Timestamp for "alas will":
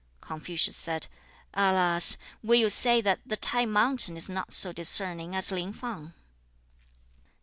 1.53-2.59